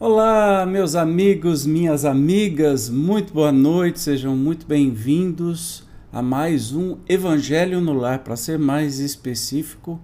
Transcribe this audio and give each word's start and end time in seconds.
Olá, 0.00 0.64
meus 0.64 0.94
amigos, 0.94 1.66
minhas 1.66 2.04
amigas, 2.04 2.88
muito 2.88 3.34
boa 3.34 3.50
noite, 3.50 3.98
sejam 3.98 4.36
muito 4.36 4.64
bem-vindos 4.64 5.82
a 6.12 6.22
mais 6.22 6.72
um 6.72 6.98
Evangelho 7.08 7.80
no 7.80 7.92
Lar, 7.94 8.20
para 8.20 8.36
ser 8.36 8.60
mais 8.60 9.00
específico, 9.00 9.98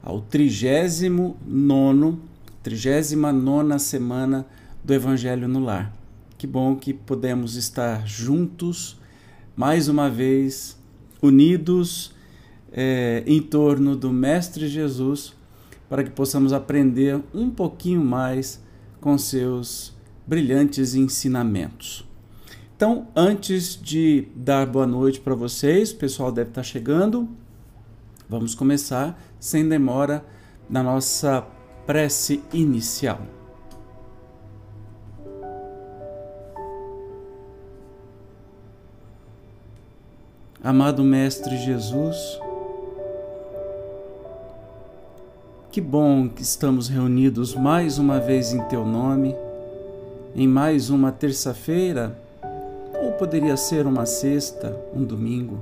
ao 0.00 0.20
39 0.20 1.34
39 2.62 3.78
semana 3.80 4.46
do 4.84 4.94
Evangelho 4.94 5.48
no 5.48 5.58
Lar. 5.58 5.92
Que 6.38 6.46
bom 6.46 6.76
que 6.76 6.94
podemos 6.94 7.56
estar 7.56 8.06
juntos, 8.06 9.00
mais 9.56 9.88
uma 9.88 10.08
vez, 10.08 10.78
unidos 11.20 12.14
é, 12.70 13.24
em 13.26 13.42
torno 13.42 13.96
do 13.96 14.12
Mestre 14.12 14.68
Jesus, 14.68 15.34
para 15.88 16.04
que 16.04 16.10
possamos 16.10 16.52
aprender 16.52 17.20
um 17.34 17.50
pouquinho 17.50 18.04
mais 18.04 18.69
com 19.00 19.16
seus 19.16 19.92
brilhantes 20.26 20.94
ensinamentos. 20.94 22.06
Então, 22.76 23.08
antes 23.14 23.80
de 23.80 24.28
dar 24.34 24.66
boa 24.66 24.86
noite 24.86 25.20
para 25.20 25.34
vocês, 25.34 25.90
o 25.90 25.96
pessoal 25.96 26.32
deve 26.32 26.50
estar 26.50 26.62
chegando. 26.62 27.28
Vamos 28.28 28.54
começar 28.54 29.20
sem 29.38 29.68
demora 29.68 30.24
na 30.68 30.82
nossa 30.82 31.46
prece 31.86 32.42
inicial. 32.52 33.20
Amado 40.62 41.02
Mestre 41.02 41.56
Jesus, 41.56 42.38
que 45.70 45.80
bom 45.80 46.28
que 46.28 46.42
estamos 46.42 46.88
reunidos 46.88 47.54
mais 47.54 47.96
uma 47.96 48.18
vez 48.18 48.52
em 48.52 48.60
Teu 48.64 48.84
nome, 48.84 49.36
em 50.34 50.48
mais 50.48 50.90
uma 50.90 51.12
terça-feira, 51.12 52.18
ou 53.00 53.12
poderia 53.12 53.56
ser 53.56 53.86
uma 53.86 54.04
sexta, 54.04 54.76
um 54.92 55.04
domingo, 55.04 55.60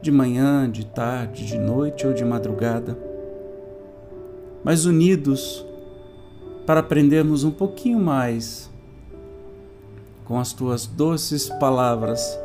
de 0.00 0.10
manhã, 0.10 0.70
de 0.70 0.86
tarde, 0.86 1.44
de 1.44 1.58
noite 1.58 2.06
ou 2.06 2.14
de 2.14 2.24
madrugada, 2.24 2.96
mas 4.64 4.86
unidos 4.86 5.66
para 6.64 6.80
aprendermos 6.80 7.44
um 7.44 7.50
pouquinho 7.50 7.98
mais 7.98 8.70
com 10.24 10.38
as 10.38 10.52
Tuas 10.52 10.86
doces 10.86 11.50
palavras 11.60 12.38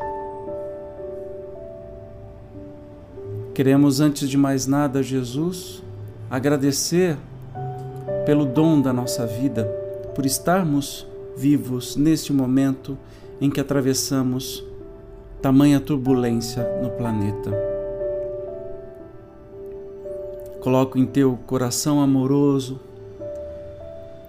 Queremos, 3.56 4.02
antes 4.02 4.30
de 4.30 4.38
mais 4.38 4.68
nada, 4.68 5.02
Jesus, 5.02 5.82
agradecer 6.36 7.18
pelo 8.26 8.46
dom 8.46 8.82
da 8.82 8.92
nossa 8.92 9.26
vida, 9.26 9.64
por 10.14 10.26
estarmos 10.26 11.08
vivos 11.36 11.96
neste 11.96 12.34
momento 12.34 12.98
em 13.40 13.50
que 13.50 13.62
atravessamos 13.62 14.64
tamanha 15.42 15.80
turbulência 15.80 16.64
no 16.82 16.90
planeta. 16.90 17.52
Coloco 20.60 20.98
em 20.98 21.06
teu 21.06 21.40
coração 21.46 22.02
amoroso 22.02 22.82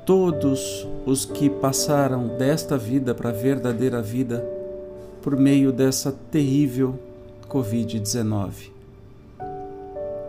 todos 0.05 0.87
os 1.05 1.25
que 1.25 1.50
passaram 1.50 2.28
desta 2.28 2.78
vida 2.78 3.15
para 3.15 3.31
a 3.31 3.33
verdadeira 3.33 4.00
vida 4.00 4.47
por 5.22 5.37
meio 5.37 5.72
dessa 5.72 6.15
terrível 6.31 6.97
Covid-19. 7.49 8.75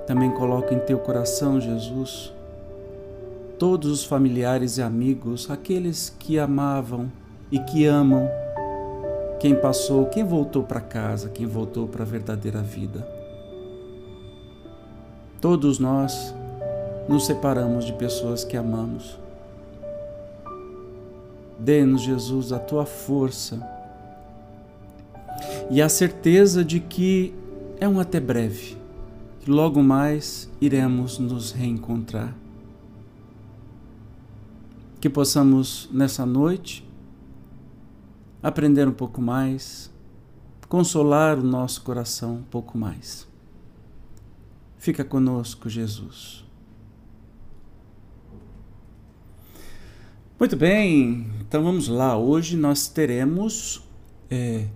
Também 0.08 0.32
coloco 0.32 0.74
em 0.74 0.80
teu 0.80 0.98
coração, 1.00 1.60
Jesus, 1.60 2.34
todos 3.60 3.92
os 3.92 4.06
familiares 4.06 4.78
e 4.78 4.82
amigos, 4.82 5.52
aqueles 5.52 6.16
que 6.18 6.40
amavam 6.40 7.12
e 7.52 7.60
que 7.60 7.86
amam, 7.86 8.26
quem 9.38 9.54
passou, 9.54 10.06
quem 10.06 10.24
voltou 10.24 10.64
para 10.64 10.80
casa, 10.80 11.28
quem 11.28 11.46
voltou 11.46 11.90
para 11.90 12.04
a 12.04 12.08
verdadeira 12.08 12.62
vida. 12.62 13.06
Todos 15.42 15.78
nós 15.78 16.34
nos 17.10 17.26
separamos 17.26 17.84
de 17.84 17.92
pessoas 17.92 18.46
que 18.46 18.56
amamos. 18.56 19.20
Dê-nos, 21.60 22.02
Jesus, 22.02 22.54
a 22.54 22.60
tua 22.60 22.86
força 22.86 23.60
e 25.70 25.82
a 25.82 25.90
certeza 25.90 26.64
de 26.64 26.80
que 26.80 27.36
é 27.78 27.88
um 27.90 28.00
até 28.00 28.22
breve 28.22 28.87
logo 29.48 29.82
mais 29.82 30.52
iremos 30.60 31.18
nos 31.18 31.52
reencontrar. 31.52 32.36
Que 35.00 35.10
possamos 35.10 35.90
nessa 35.92 36.26
noite 36.26 36.88
aprender 38.42 38.88
um 38.88 38.94
pouco 38.94 39.22
mais, 39.22 39.92
consolar 40.68 41.40
o 41.40 41.44
nosso 41.44 41.82
coração 41.82 42.36
um 42.36 42.44
pouco 42.44 42.78
mais. 42.78 43.28
Fica 44.78 45.04
conosco, 45.04 45.70
Jesus. 45.70 46.46
Muito 50.40 50.56
bem, 50.56 51.32
então 51.42 51.64
vamos 51.64 51.88
lá. 51.88 52.16
Hoje 52.16 52.56
nós 52.56 52.88
teremos 52.88 53.82
é, 54.30 54.68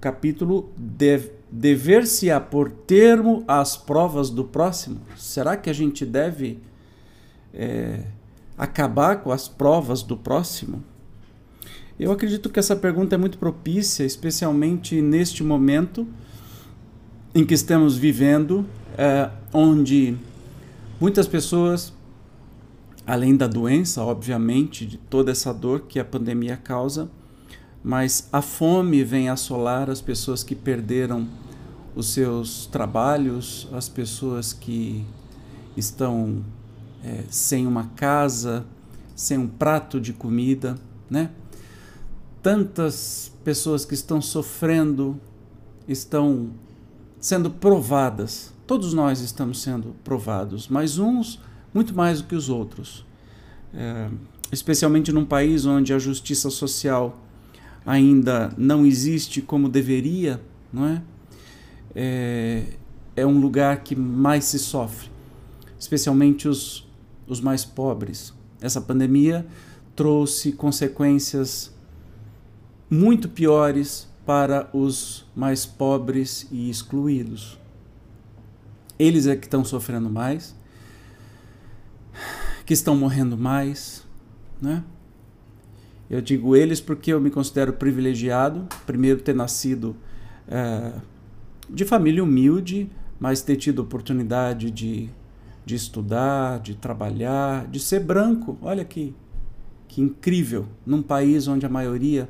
capítulo 0.00 0.70
de 0.76 1.30
dever-se-á 1.50 2.40
por 2.40 2.70
termo 2.70 3.44
às 3.46 3.76
provas 3.76 4.30
do 4.30 4.44
próximo? 4.44 5.00
Será 5.16 5.56
que 5.56 5.68
a 5.68 5.72
gente 5.72 6.04
deve 6.04 6.58
é, 7.52 8.04
acabar 8.56 9.22
com 9.22 9.30
as 9.30 9.48
provas 9.48 10.02
do 10.02 10.16
próximo? 10.16 10.82
Eu 11.98 12.10
acredito 12.10 12.50
que 12.50 12.58
essa 12.58 12.74
pergunta 12.74 13.14
é 13.14 13.18
muito 13.18 13.38
propícia, 13.38 14.04
especialmente 14.04 15.00
neste 15.00 15.44
momento 15.44 16.06
em 17.34 17.44
que 17.44 17.54
estamos 17.54 17.96
vivendo, 17.96 18.66
é, 18.96 19.30
onde 19.52 20.16
muitas 21.00 21.26
pessoas, 21.26 21.92
além 23.06 23.36
da 23.36 23.46
doença, 23.46 24.02
obviamente, 24.02 24.84
de 24.84 24.98
toda 24.98 25.30
essa 25.30 25.52
dor 25.52 25.82
que 25.82 25.98
a 25.98 26.04
pandemia 26.04 26.56
causa, 26.56 27.10
mas 27.82 28.28
a 28.32 28.40
fome 28.40 29.02
vem 29.02 29.28
assolar 29.28 29.90
as 29.90 30.00
pessoas 30.00 30.44
que 30.44 30.54
perderam 30.54 31.26
os 31.94 32.08
seus 32.08 32.66
trabalhos, 32.66 33.68
as 33.72 33.88
pessoas 33.88 34.52
que 34.52 35.04
estão 35.76 36.44
é, 37.04 37.24
sem 37.28 37.66
uma 37.66 37.88
casa, 37.96 38.64
sem 39.14 39.36
um 39.36 39.48
prato 39.48 40.00
de 40.00 40.12
comida, 40.12 40.76
né? 41.10 41.30
Tantas 42.42 43.32
pessoas 43.44 43.84
que 43.84 43.94
estão 43.94 44.20
sofrendo, 44.20 45.20
estão 45.86 46.50
sendo 47.20 47.50
provadas. 47.50 48.52
Todos 48.66 48.94
nós 48.94 49.20
estamos 49.20 49.60
sendo 49.60 49.94
provados, 50.02 50.68
mas 50.68 50.98
uns 50.98 51.40
muito 51.74 51.94
mais 51.94 52.20
do 52.20 52.28
que 52.28 52.34
os 52.34 52.48
outros. 52.48 53.04
É, 53.74 54.08
especialmente 54.50 55.12
num 55.12 55.24
país 55.24 55.64
onde 55.64 55.92
a 55.92 55.98
justiça 55.98 56.50
social 56.50 57.21
ainda 57.84 58.52
não 58.56 58.86
existe 58.86 59.42
como 59.42 59.68
deveria, 59.68 60.40
não 60.72 60.86
é? 60.86 61.02
É, 61.94 62.64
é 63.16 63.26
um 63.26 63.38
lugar 63.40 63.82
que 63.82 63.94
mais 63.94 64.44
se 64.44 64.58
sofre, 64.58 65.10
especialmente 65.78 66.48
os, 66.48 66.88
os 67.26 67.40
mais 67.40 67.64
pobres. 67.64 68.32
Essa 68.60 68.80
pandemia 68.80 69.46
trouxe 69.94 70.52
consequências 70.52 71.74
muito 72.88 73.28
piores 73.28 74.08
para 74.24 74.70
os 74.72 75.26
mais 75.34 75.66
pobres 75.66 76.46
e 76.50 76.70
excluídos. 76.70 77.58
Eles 78.98 79.26
é 79.26 79.34
que 79.34 79.46
estão 79.46 79.64
sofrendo 79.64 80.08
mais, 80.08 80.54
que 82.64 82.72
estão 82.72 82.96
morrendo 82.96 83.36
mais, 83.36 84.06
né? 84.60 84.84
Eu 86.12 86.20
digo 86.20 86.54
eles 86.54 86.78
porque 86.78 87.10
eu 87.10 87.18
me 87.18 87.30
considero 87.30 87.72
privilegiado, 87.72 88.68
primeiro 88.84 89.22
ter 89.22 89.34
nascido 89.34 89.96
é, 90.46 90.92
de 91.70 91.86
família 91.86 92.22
humilde, 92.22 92.90
mas 93.18 93.40
ter 93.40 93.56
tido 93.56 93.78
oportunidade 93.78 94.70
de, 94.70 95.08
de 95.64 95.74
estudar, 95.74 96.60
de 96.60 96.74
trabalhar, 96.74 97.66
de 97.66 97.80
ser 97.80 98.00
branco. 98.00 98.58
Olha 98.60 98.84
que, 98.84 99.14
que 99.88 100.02
incrível, 100.02 100.66
num 100.84 101.00
país 101.00 101.48
onde 101.48 101.64
a 101.64 101.68
maioria 101.70 102.28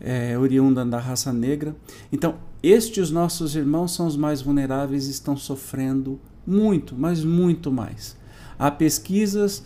é 0.00 0.38
oriunda 0.38 0.82
da 0.82 0.98
raça 0.98 1.30
negra. 1.30 1.76
Então, 2.10 2.36
estes 2.62 3.10
nossos 3.10 3.54
irmãos 3.54 3.94
são 3.94 4.06
os 4.06 4.16
mais 4.16 4.40
vulneráveis 4.40 5.08
e 5.08 5.10
estão 5.10 5.36
sofrendo 5.36 6.18
muito, 6.46 6.94
mas 6.96 7.22
muito 7.22 7.70
mais. 7.70 8.16
Há 8.58 8.70
pesquisas 8.70 9.62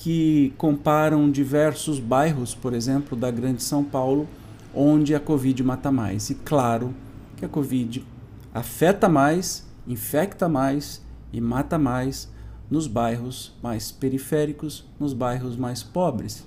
que 0.00 0.54
comparam 0.56 1.28
diversos 1.28 1.98
bairros, 1.98 2.54
por 2.54 2.72
exemplo, 2.72 3.18
da 3.18 3.32
Grande 3.32 3.64
São 3.64 3.82
Paulo, 3.82 4.28
onde 4.72 5.12
a 5.12 5.18
Covid 5.18 5.60
mata 5.64 5.90
mais. 5.90 6.30
E 6.30 6.36
claro 6.36 6.94
que 7.36 7.44
a 7.44 7.48
Covid 7.48 8.06
afeta 8.54 9.08
mais, 9.08 9.66
infecta 9.88 10.48
mais 10.48 11.04
e 11.32 11.40
mata 11.40 11.76
mais 11.80 12.32
nos 12.70 12.86
bairros 12.86 13.52
mais 13.60 13.90
periféricos, 13.90 14.86
nos 15.00 15.12
bairros 15.12 15.56
mais 15.56 15.82
pobres. 15.82 16.46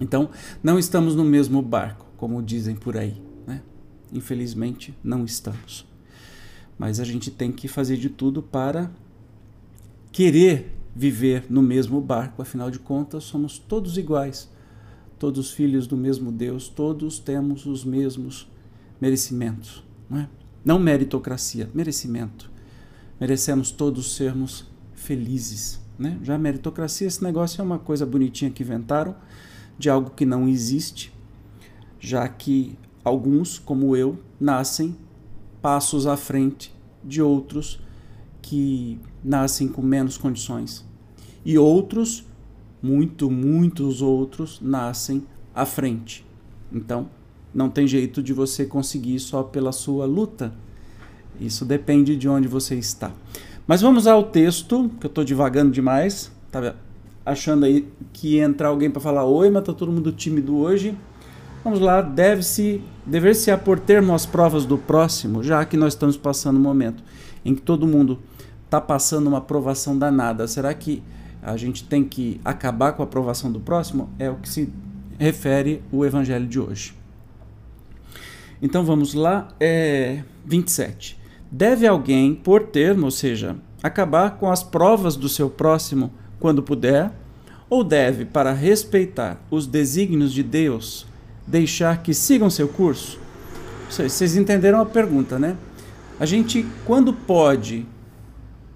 Então, 0.00 0.30
não 0.62 0.78
estamos 0.78 1.16
no 1.16 1.24
mesmo 1.24 1.60
barco, 1.60 2.06
como 2.16 2.40
dizem 2.40 2.76
por 2.76 2.96
aí. 2.96 3.20
Né? 3.44 3.60
Infelizmente, 4.12 4.96
não 5.02 5.24
estamos. 5.24 5.84
Mas 6.78 7.00
a 7.00 7.04
gente 7.04 7.28
tem 7.32 7.50
que 7.50 7.66
fazer 7.66 7.96
de 7.96 8.08
tudo 8.08 8.40
para 8.40 8.88
querer 10.12 10.73
viver 10.94 11.46
no 11.50 11.62
mesmo 11.62 12.00
barco, 12.00 12.40
afinal 12.40 12.70
de 12.70 12.78
contas, 12.78 13.24
somos 13.24 13.58
todos 13.58 13.98
iguais, 13.98 14.48
todos 15.18 15.52
filhos 15.52 15.86
do 15.86 15.96
mesmo 15.96 16.30
Deus, 16.30 16.68
todos 16.68 17.18
temos 17.18 17.66
os 17.66 17.84
mesmos 17.84 18.48
merecimentos. 19.00 19.82
Não, 20.08 20.18
é? 20.18 20.28
não 20.64 20.78
meritocracia, 20.78 21.68
merecimento. 21.74 22.50
Merecemos 23.20 23.70
todos 23.70 24.14
sermos 24.14 24.66
felizes. 24.94 25.80
Né? 25.98 26.18
Já 26.22 26.38
meritocracia, 26.38 27.06
esse 27.06 27.22
negócio 27.22 27.60
é 27.60 27.64
uma 27.64 27.78
coisa 27.78 28.06
bonitinha 28.06 28.50
que 28.50 28.62
inventaram, 28.62 29.16
de 29.78 29.90
algo 29.90 30.10
que 30.10 30.24
não 30.24 30.48
existe, 30.48 31.12
já 31.98 32.28
que 32.28 32.78
alguns, 33.04 33.58
como 33.58 33.96
eu, 33.96 34.18
nascem 34.38 34.96
passos 35.60 36.06
à 36.06 36.16
frente 36.16 36.72
de 37.02 37.20
outros 37.20 37.80
que 38.44 39.00
nascem 39.24 39.66
com 39.66 39.80
menos 39.80 40.18
condições. 40.18 40.84
E 41.44 41.56
outros, 41.56 42.26
muito, 42.82 43.30
muitos 43.30 44.02
outros, 44.02 44.60
nascem 44.60 45.24
à 45.54 45.64
frente. 45.64 46.26
Então, 46.70 47.08
não 47.54 47.70
tem 47.70 47.86
jeito 47.86 48.22
de 48.22 48.34
você 48.34 48.66
conseguir 48.66 49.18
só 49.18 49.42
pela 49.42 49.72
sua 49.72 50.04
luta. 50.04 50.52
Isso 51.40 51.64
depende 51.64 52.16
de 52.16 52.28
onde 52.28 52.46
você 52.46 52.74
está. 52.74 53.10
Mas 53.66 53.80
vamos 53.80 54.06
ao 54.06 54.24
texto, 54.24 54.90
que 55.00 55.06
eu 55.06 55.08
estou 55.08 55.24
divagando 55.24 55.72
demais. 55.72 56.30
Tá 56.52 56.74
achando 57.24 57.64
aí 57.64 57.88
que 58.12 58.36
ia 58.36 58.44
entrar 58.44 58.68
alguém 58.68 58.90
para 58.90 59.00
falar 59.00 59.24
oi, 59.24 59.48
mas 59.48 59.62
está 59.62 59.72
todo 59.72 59.90
mundo 59.90 60.12
tímido 60.12 60.54
hoje. 60.56 60.94
Vamos 61.64 61.80
lá, 61.80 62.02
deve-se 62.02 62.82
dever-se 63.06 63.56
por 63.56 63.80
termo 63.80 64.14
as 64.14 64.26
provas 64.26 64.66
do 64.66 64.76
próximo, 64.76 65.42
já 65.42 65.64
que 65.64 65.78
nós 65.78 65.94
estamos 65.94 66.18
passando 66.18 66.58
um 66.58 66.62
momento 66.62 67.02
em 67.42 67.54
que 67.54 67.62
todo 67.62 67.86
mundo 67.86 68.18
está 68.74 68.80
passando 68.80 69.28
uma 69.28 69.38
aprovação 69.38 69.96
danada. 69.96 70.48
Será 70.48 70.74
que 70.74 71.00
a 71.40 71.56
gente 71.56 71.84
tem 71.84 72.02
que 72.02 72.40
acabar 72.44 72.92
com 72.92 73.02
a 73.02 73.04
aprovação 73.04 73.52
do 73.52 73.60
próximo? 73.60 74.10
É 74.18 74.28
o 74.28 74.34
que 74.34 74.48
se 74.48 74.72
refere 75.16 75.80
o 75.92 76.04
evangelho 76.04 76.46
de 76.46 76.58
hoje. 76.58 76.94
Então 78.60 78.84
vamos 78.84 79.14
lá, 79.14 79.48
é 79.60 80.24
27. 80.44 81.16
Deve 81.50 81.86
alguém, 81.86 82.34
por 82.34 82.64
termo, 82.64 83.04
ou 83.04 83.10
seja, 83.10 83.56
acabar 83.80 84.38
com 84.38 84.50
as 84.50 84.64
provas 84.64 85.14
do 85.14 85.28
seu 85.28 85.48
próximo 85.48 86.12
quando 86.40 86.62
puder, 86.62 87.12
ou 87.70 87.84
deve, 87.84 88.24
para 88.24 88.52
respeitar 88.52 89.40
os 89.50 89.66
desígnios 89.66 90.32
de 90.32 90.42
Deus, 90.42 91.06
deixar 91.46 92.02
que 92.02 92.12
sigam 92.12 92.50
seu 92.50 92.66
curso? 92.66 93.20
Vocês 93.88 94.36
entenderam 94.36 94.80
a 94.80 94.86
pergunta, 94.86 95.38
né? 95.38 95.56
A 96.18 96.26
gente, 96.26 96.66
quando 96.84 97.12
pode, 97.12 97.86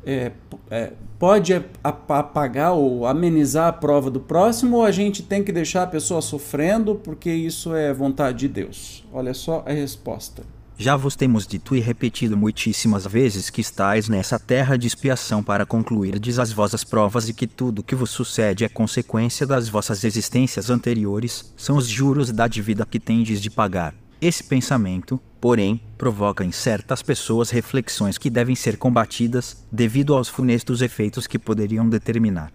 é, 0.05 0.33
é, 0.71 0.93
pode 1.19 1.53
apagar 1.83 2.73
ou 2.73 3.07
amenizar 3.07 3.69
a 3.69 3.73
prova 3.73 4.11
do 4.11 4.21
próximo, 4.21 4.79
ou 4.79 4.85
a 4.85 4.91
gente 4.91 5.23
tem 5.23 5.43
que 5.43 5.53
deixar 5.53 5.83
a 5.83 5.87
pessoa 5.87 6.23
sofrendo 6.23 6.95
porque 6.95 7.31
isso 7.31 7.75
é 7.75 7.93
vontade 7.93 8.39
de 8.39 8.49
Deus? 8.49 9.05
Olha 9.13 9.35
só 9.35 9.65
a 9.67 9.73
resposta. 9.73 10.43
Já 10.81 10.95
vos 10.95 11.17
temos 11.17 11.45
dito 11.45 11.75
e 11.75 11.81
repetido 11.81 12.37
muitíssimas 12.37 13.05
vezes 13.05 13.51
que 13.51 13.61
estáis 13.61 14.09
nessa 14.09 14.39
terra 14.39 14.77
de 14.77 14.87
expiação 14.87 15.43
para 15.43 15.67
concluirdes 15.67 16.39
as 16.39 16.53
vossas 16.53 16.85
provas 16.85 17.29
e 17.29 17.35
que 17.35 17.49
tudo 17.49 17.83
que 17.83 17.97
vos 17.97 18.11
sucede 18.11 18.65
é 18.65 18.69
consequência 18.69 19.45
das 19.45 19.69
vossas 19.69 20.05
existências 20.05 20.71
anteriores, 20.71 21.53
são 21.57 21.77
os 21.77 21.89
juros 21.89 22.31
da 22.31 22.47
dívida 22.47 22.87
que 22.87 23.01
tendes 23.01 23.43
de 23.43 23.51
pagar. 23.51 23.93
Esse 24.21 24.43
pensamento, 24.43 25.21
porém, 25.41 25.81
provoca 25.97 26.45
em 26.45 26.53
certas 26.53 27.03
pessoas 27.03 27.51
reflexões 27.51 28.19
que 28.19 28.29
devem 28.29 28.55
ser 28.55 28.77
combatidas 28.77 29.65
devido 29.71 30.15
aos 30.15 30.29
funestos 30.29 30.83
efeitos 30.83 31.27
que 31.27 31.39
poderiam 31.39 31.89
determinar. 31.89 32.53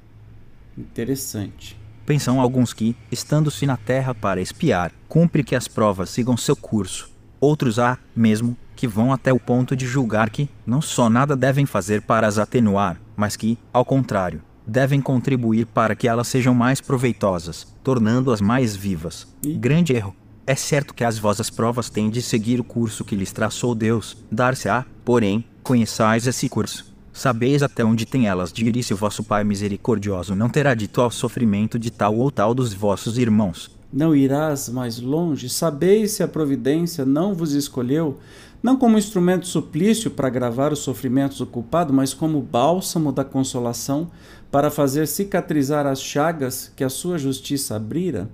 Interessante. 0.77 1.79
Pensam 2.05 2.41
alguns 2.41 2.73
que, 2.73 2.95
estando-se 3.11 3.65
na 3.65 3.77
terra 3.77 4.13
para 4.13 4.41
espiar, 4.41 4.91
cumpre 5.07 5.43
que 5.43 5.55
as 5.55 5.67
provas 5.67 6.09
sigam 6.09 6.35
seu 6.35 6.55
curso 6.55 7.13
Outros 7.43 7.77
há, 7.77 7.97
mesmo, 8.15 8.55
que 8.73 8.87
vão 8.87 9.11
até 9.11 9.33
o 9.33 9.37
ponto 9.37 9.75
de 9.75 9.85
julgar 9.85 10.29
que 10.29 10.47
não 10.65 10.81
só 10.81 11.09
nada 11.09 11.35
devem 11.35 11.65
fazer 11.65 12.01
para 12.01 12.25
as 12.25 12.37
atenuar, 12.37 12.97
mas 13.17 13.35
que, 13.35 13.57
ao 13.73 13.83
contrário, 13.83 14.41
devem 14.65 15.01
contribuir 15.01 15.65
para 15.65 15.93
que 15.93 16.07
elas 16.07 16.29
sejam 16.29 16.53
mais 16.53 16.79
proveitosas, 16.79 17.67
tornando-as 17.83 18.39
mais 18.39 18.77
vivas. 18.77 19.27
E? 19.43 19.55
Grande 19.55 19.91
erro. 19.91 20.15
É 20.45 20.55
certo 20.55 20.93
que 20.93 21.05
as 21.05 21.17
vossas 21.17 21.49
provas 21.49 21.89
têm 21.89 22.09
de 22.09 22.21
seguir 22.21 22.59
o 22.59 22.65
curso 22.65 23.05
que 23.05 23.15
lhes 23.15 23.31
traçou 23.31 23.73
Deus, 23.73 24.17
dar-se-á, 24.29 24.85
porém, 25.05 25.45
conheçais 25.63 26.27
esse 26.27 26.49
curso. 26.49 26.93
Sabeis 27.13 27.63
até 27.63 27.85
onde 27.85 28.05
tem 28.05 28.27
elas 28.27 28.51
de 28.51 28.65
ir 28.65 28.75
e 28.75 28.83
se 28.83 28.93
o 28.93 28.97
vosso 28.97 29.23
Pai 29.23 29.45
misericordioso 29.45 30.35
não 30.35 30.49
terá 30.49 30.73
dito 30.73 30.99
ao 30.99 31.09
sofrimento 31.09 31.79
de 31.79 31.89
tal 31.89 32.17
ou 32.17 32.29
tal 32.29 32.53
dos 32.53 32.73
vossos 32.73 33.17
irmãos, 33.17 33.71
não 33.93 34.15
irás 34.15 34.67
mais 34.67 34.99
longe? 34.99 35.47
Sabeis 35.47 36.13
se 36.13 36.23
a 36.23 36.27
providência 36.27 37.05
não 37.05 37.33
vos 37.33 37.53
escolheu, 37.53 38.17
não 38.61 38.75
como 38.75 38.97
instrumento 38.97 39.47
suplício 39.47 40.09
para 40.09 40.27
agravar 40.27 40.73
os 40.73 40.79
sofrimentos 40.79 41.37
do 41.37 41.45
culpado, 41.45 41.93
mas 41.93 42.13
como 42.13 42.41
bálsamo 42.41 43.11
da 43.11 43.23
consolação 43.23 44.09
para 44.51 44.71
fazer 44.71 45.07
cicatrizar 45.07 45.85
as 45.85 46.01
chagas 46.01 46.71
que 46.75 46.83
a 46.83 46.89
sua 46.89 47.17
justiça 47.17 47.75
abrira? 47.75 48.27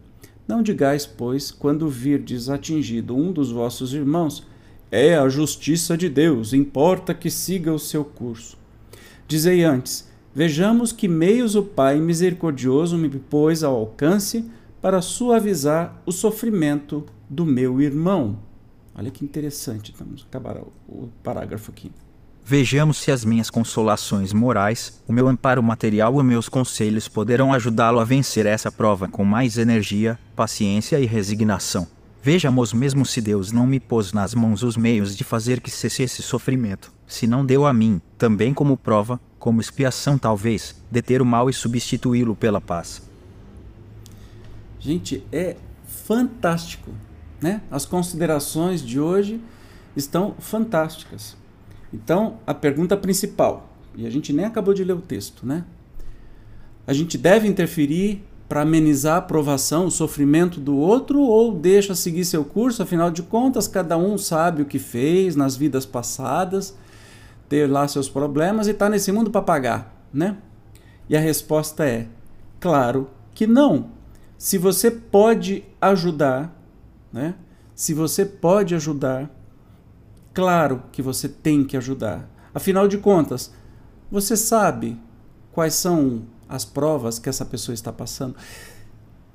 Não 0.49 0.63
digais, 0.63 1.05
pois, 1.05 1.51
quando 1.51 1.87
virdes 1.87 2.49
atingido 2.49 3.15
um 3.15 3.31
dos 3.31 3.51
vossos 3.51 3.93
irmãos, 3.93 4.47
é 4.89 5.15
a 5.15 5.29
justiça 5.29 5.95
de 5.95 6.09
Deus, 6.09 6.53
importa 6.53 7.13
que 7.13 7.29
siga 7.29 7.71
o 7.71 7.77
seu 7.77 8.03
curso. 8.03 8.57
Dizei 9.27 9.63
antes: 9.63 10.09
Vejamos 10.33 10.91
que 10.91 11.07
meios 11.07 11.53
o 11.53 11.61
Pai 11.61 11.99
misericordioso 11.99 12.97
me 12.97 13.09
pôs 13.09 13.63
ao 13.63 13.75
alcance 13.75 14.49
para 14.81 15.03
suavizar 15.03 16.01
o 16.03 16.11
sofrimento 16.11 17.05
do 17.29 17.45
meu 17.45 17.79
irmão. 17.79 18.39
Olha 18.95 19.11
que 19.11 19.23
interessante, 19.23 19.93
vamos 19.95 20.25
acabar 20.27 20.57
o 20.87 21.09
parágrafo 21.21 21.69
aqui. 21.69 21.91
Vejamos 22.51 22.97
se 22.97 23.11
as 23.11 23.23
minhas 23.23 23.47
consolações 23.51 24.33
morais, 24.33 25.03
o 25.07 25.13
meu 25.13 25.27
amparo 25.27 25.61
material 25.61 26.19
e 26.19 26.23
meus 26.23 26.49
conselhos 26.49 27.07
poderão 27.07 27.53
ajudá-lo 27.53 27.99
a 27.99 28.03
vencer 28.03 28.47
essa 28.47 28.71
prova 28.71 29.07
com 29.07 29.23
mais 29.23 29.59
energia, 29.59 30.17
paciência 30.35 30.99
e 30.99 31.05
resignação. 31.05 31.87
Vejamos 32.23 32.73
mesmo 32.73 33.05
se 33.05 33.21
Deus 33.21 33.51
não 33.51 33.67
me 33.67 33.79
pôs 33.79 34.13
nas 34.13 34.33
mãos 34.33 34.63
os 34.63 34.75
meios 34.75 35.15
de 35.15 35.23
fazer 35.23 35.61
que 35.61 35.69
cesse 35.69 36.01
esse 36.01 36.23
sofrimento, 36.23 36.91
se 37.05 37.27
não 37.27 37.45
deu 37.45 37.67
a 37.67 37.71
mim, 37.71 38.01
também 38.17 38.51
como 38.51 38.75
prova, 38.75 39.21
como 39.37 39.61
expiação 39.61 40.17
talvez, 40.17 40.75
deter 40.89 41.21
o 41.21 41.25
mal 41.27 41.51
e 41.51 41.53
substituí-lo 41.53 42.35
pela 42.35 42.59
paz. 42.59 43.07
Gente, 44.79 45.23
é 45.31 45.55
fantástico, 45.85 46.89
né? 47.39 47.61
As 47.69 47.85
considerações 47.85 48.81
de 48.81 48.99
hoje 48.99 49.39
estão 49.95 50.33
fantásticas. 50.39 51.37
Então, 51.93 52.37
a 52.45 52.53
pergunta 52.53 52.95
principal, 52.95 53.69
e 53.95 54.05
a 54.05 54.09
gente 54.09 54.31
nem 54.31 54.45
acabou 54.45 54.73
de 54.73 54.83
ler 54.83 54.93
o 54.93 55.01
texto, 55.01 55.45
né? 55.45 55.65
A 56.85 56.93
gente 56.93 57.17
deve 57.17 57.47
interferir 57.47 58.23
para 58.49 58.61
amenizar 58.61 59.17
a 59.17 59.21
provação, 59.21 59.85
o 59.85 59.91
sofrimento 59.91 60.59
do 60.59 60.75
outro 60.75 61.21
ou 61.21 61.53
deixa 61.53 61.93
seguir 61.93 62.25
seu 62.25 62.43
curso? 62.43 62.81
Afinal 62.81 63.11
de 63.11 63.21
contas, 63.21 63.67
cada 63.67 63.95
um 63.95 64.17
sabe 64.17 64.63
o 64.63 64.65
que 64.65 64.79
fez 64.79 65.35
nas 65.35 65.55
vidas 65.55 65.85
passadas, 65.85 66.75
ter 67.47 67.69
lá 67.69 67.87
seus 67.87 68.09
problemas 68.09 68.67
e 68.67 68.71
está 68.71 68.89
nesse 68.89 69.11
mundo 69.11 69.29
para 69.29 69.43
pagar, 69.43 70.03
né? 70.11 70.37
E 71.07 71.15
a 71.15 71.19
resposta 71.19 71.85
é: 71.85 72.07
claro 72.59 73.09
que 73.35 73.45
não. 73.45 73.91
Se 74.35 74.57
você 74.57 74.89
pode 74.89 75.63
ajudar, 75.79 76.55
né? 77.13 77.35
Se 77.75 77.93
você 77.93 78.25
pode 78.25 78.73
ajudar, 78.73 79.29
claro 80.39 80.83
que 80.89 81.01
você 81.01 81.27
tem 81.27 81.65
que 81.65 81.75
ajudar. 81.75 82.29
Afinal 82.53 82.87
de 82.87 82.97
contas, 82.97 83.53
você 84.09 84.37
sabe 84.37 84.97
quais 85.51 85.73
são 85.73 86.21
as 86.47 86.63
provas 86.63 87.19
que 87.19 87.27
essa 87.27 87.43
pessoa 87.43 87.73
está 87.73 87.91
passando. 87.91 88.35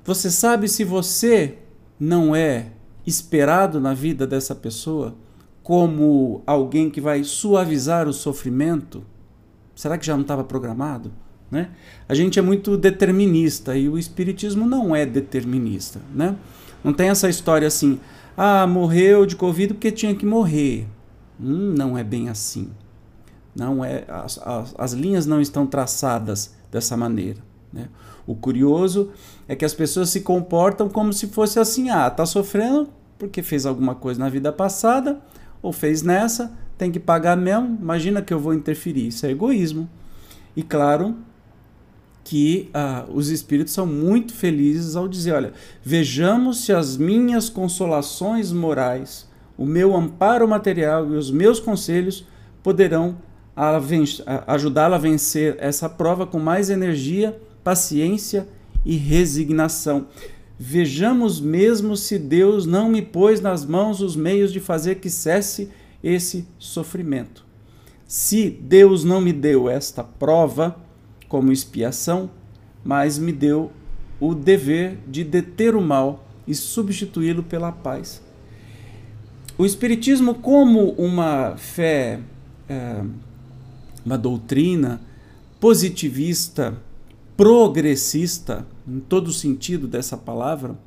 Você 0.03 0.31
sabe 0.31 0.67
se 0.67 0.83
você 0.83 1.59
não 1.99 2.35
é 2.35 2.71
esperado 3.05 3.79
na 3.79 3.93
vida 3.93 4.25
dessa 4.25 4.55
pessoa 4.55 5.13
como 5.61 6.41
alguém 6.47 6.89
que 6.89 6.99
vai 6.99 7.23
suavizar 7.23 8.07
o 8.07 8.13
sofrimento? 8.13 9.03
Será 9.75 9.99
que 9.99 10.07
já 10.07 10.15
não 10.15 10.23
estava 10.23 10.43
programado? 10.43 11.11
Né? 11.51 11.69
A 12.09 12.15
gente 12.15 12.39
é 12.39 12.41
muito 12.41 12.75
determinista 12.75 13.77
e 13.77 13.87
o 13.87 13.99
Espiritismo 13.99 14.65
não 14.65 14.95
é 14.95 15.05
determinista. 15.05 16.01
Né? 16.11 16.35
Não 16.83 16.91
tem 16.91 17.09
essa 17.09 17.29
história 17.29 17.67
assim, 17.67 17.99
ah, 18.35 18.65
morreu 18.65 19.23
de 19.27 19.35
Covid 19.35 19.75
porque 19.75 19.91
tinha 19.91 20.15
que 20.15 20.25
morrer. 20.25 20.87
Hum, 21.39 21.73
não 21.77 21.97
é 21.97 22.03
bem 22.03 22.29
assim. 22.29 22.71
Não 23.55 23.83
é, 23.83 24.03
as, 24.07 24.37
as, 24.39 24.75
as 24.77 24.93
linhas 24.93 25.25
não 25.25 25.39
estão 25.39 25.65
traçadas 25.65 26.53
dessa 26.71 26.97
maneira. 26.97 27.39
Né? 27.71 27.87
O 28.27 28.35
curioso 28.35 29.11
é 29.47 29.55
que 29.55 29.65
as 29.65 29.73
pessoas 29.73 30.09
se 30.09 30.21
comportam 30.21 30.89
como 30.89 31.13
se 31.13 31.27
fosse 31.27 31.59
assim: 31.59 31.89
ah, 31.89 32.07
está 32.07 32.25
sofrendo 32.25 32.89
porque 33.17 33.41
fez 33.41 33.65
alguma 33.65 33.95
coisa 33.95 34.19
na 34.19 34.29
vida 34.29 34.51
passada 34.51 35.21
ou 35.61 35.71
fez 35.71 36.01
nessa, 36.01 36.51
tem 36.77 36.91
que 36.91 36.99
pagar 36.99 37.37
mesmo. 37.37 37.77
Imagina 37.81 38.21
que 38.21 38.33
eu 38.33 38.39
vou 38.39 38.53
interferir. 38.53 39.07
Isso 39.07 39.25
é 39.25 39.31
egoísmo. 39.31 39.89
E 40.55 40.63
claro 40.63 41.15
que 42.23 42.69
ah, 42.73 43.05
os 43.07 43.29
espíritos 43.29 43.73
são 43.73 43.85
muito 43.85 44.33
felizes 44.33 44.95
ao 44.95 45.07
dizer: 45.07 45.33
olha, 45.33 45.53
vejamos 45.83 46.65
se 46.65 46.73
as 46.73 46.97
minhas 46.97 47.49
consolações 47.49 48.51
morais, 48.51 49.27
o 49.57 49.65
meu 49.65 49.95
amparo 49.95 50.47
material 50.47 51.11
e 51.11 51.15
os 51.15 51.31
meus 51.31 51.59
conselhos 51.59 52.27
poderão 52.61 53.17
ajudá-la 54.47 54.97
a 54.97 54.99
vencer 54.99 55.55
essa 55.59 55.87
prova 55.87 56.27
com 56.27 56.39
mais 56.39 56.69
energia, 56.69 57.39
paciência 57.63 58.47
e 58.83 58.97
resignação. 58.97 60.07
Vejamos 60.57 61.39
mesmo 61.39 61.95
se 61.95 62.17
Deus 62.17 62.65
não 62.65 62.89
me 62.89 63.01
pôs 63.01 63.41
nas 63.41 63.65
mãos 63.65 64.01
os 64.01 64.15
meios 64.15 64.51
de 64.51 64.59
fazer 64.59 64.95
que 64.95 65.09
cesse 65.09 65.69
esse 66.03 66.47
sofrimento. 66.57 67.45
Se 68.07 68.49
Deus 68.49 69.03
não 69.03 69.19
me 69.19 69.33
deu 69.33 69.69
esta 69.69 70.03
prova 70.03 70.75
como 71.27 71.51
expiação, 71.51 72.29
mas 72.83 73.17
me 73.17 73.31
deu 73.31 73.71
o 74.19 74.35
dever 74.35 74.99
de 75.07 75.23
deter 75.23 75.75
o 75.75 75.81
mal 75.81 76.27
e 76.47 76.53
substituí-lo 76.53 77.43
pela 77.43 77.71
paz. 77.71 78.21
O 79.57 79.65
Espiritismo, 79.65 80.35
como 80.35 80.89
uma 80.91 81.55
fé, 81.55 82.19
é, 82.67 83.01
uma 84.05 84.17
doutrina 84.17 84.99
positivista, 85.61 86.75
progressista, 87.37 88.67
em 88.85 88.99
todo 88.99 89.29
o 89.29 89.33
sentido 89.33 89.87
dessa 89.87 90.17
palavra, 90.17 90.77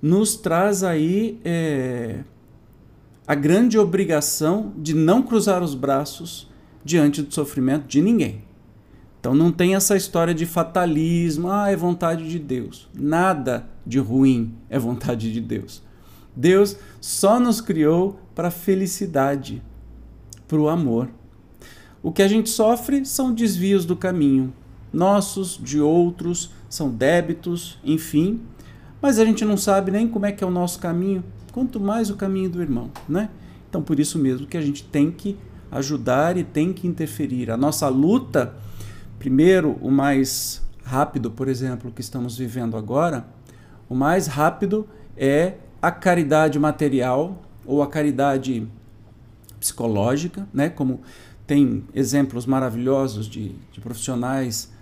nos 0.00 0.36
traz 0.36 0.84
aí 0.84 1.40
é, 1.44 2.20
a 3.26 3.34
grande 3.34 3.78
obrigação 3.78 4.72
de 4.78 4.94
não 4.94 5.20
cruzar 5.20 5.60
os 5.60 5.74
braços 5.74 6.48
diante 6.84 7.20
do 7.20 7.34
sofrimento 7.34 7.88
de 7.88 8.00
ninguém. 8.00 8.44
Então 9.18 9.34
não 9.34 9.50
tem 9.50 9.74
essa 9.74 9.96
história 9.96 10.34
de 10.34 10.46
fatalismo, 10.46 11.50
ah, 11.50 11.68
é 11.68 11.74
vontade 11.74 12.28
de 12.28 12.38
Deus. 12.38 12.88
Nada 12.94 13.66
de 13.84 13.98
ruim 13.98 14.54
é 14.70 14.78
vontade 14.78 15.32
de 15.32 15.40
Deus. 15.40 15.82
Deus 16.34 16.76
só 17.00 17.38
nos 17.38 17.60
criou 17.60 18.18
para 18.34 18.50
felicidade, 18.50 19.62
para 20.48 20.58
o 20.58 20.68
amor. 20.68 21.08
O 22.02 22.12
que 22.12 22.22
a 22.22 22.28
gente 22.28 22.50
sofre 22.50 23.04
são 23.04 23.32
desvios 23.32 23.84
do 23.86 23.96
caminho, 23.96 24.52
nossos, 24.92 25.58
de 25.62 25.80
outros, 25.80 26.50
são 26.68 26.90
débitos, 26.90 27.78
enfim. 27.84 28.40
Mas 29.00 29.18
a 29.18 29.24
gente 29.24 29.44
não 29.44 29.56
sabe 29.56 29.90
nem 29.90 30.08
como 30.08 30.26
é 30.26 30.32
que 30.32 30.42
é 30.42 30.46
o 30.46 30.50
nosso 30.50 30.78
caminho, 30.78 31.24
quanto 31.52 31.80
mais 31.80 32.10
o 32.10 32.16
caminho 32.16 32.50
do 32.50 32.60
irmão, 32.60 32.90
né? 33.08 33.30
Então 33.68 33.82
por 33.82 33.98
isso 33.98 34.18
mesmo 34.18 34.46
que 34.46 34.56
a 34.56 34.60
gente 34.60 34.84
tem 34.84 35.10
que 35.10 35.36
ajudar 35.70 36.36
e 36.36 36.44
tem 36.44 36.72
que 36.72 36.86
interferir. 36.86 37.50
A 37.50 37.56
nossa 37.56 37.88
luta, 37.88 38.54
primeiro, 39.18 39.76
o 39.80 39.90
mais 39.90 40.62
rápido, 40.84 41.30
por 41.30 41.48
exemplo, 41.48 41.90
que 41.90 42.00
estamos 42.00 42.36
vivendo 42.36 42.76
agora, 42.76 43.26
o 43.88 43.94
mais 43.94 44.26
rápido 44.26 44.86
é 45.16 45.54
a 45.84 45.90
caridade 45.90 46.58
material 46.58 47.42
ou 47.66 47.82
a 47.82 47.86
caridade 47.86 48.66
psicológica, 49.60 50.48
né? 50.50 50.70
Como 50.70 51.02
tem 51.46 51.84
exemplos 51.92 52.46
maravilhosos 52.46 53.26
de, 53.26 53.50
de 53.70 53.82
profissionais 53.82 54.72